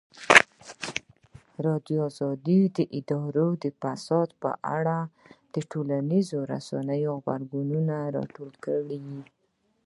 [1.59, 2.03] ازادي راډیو
[2.77, 4.99] د اداري فساد په اړه
[5.53, 9.01] د ټولنیزو رسنیو غبرګونونه راټول کړي.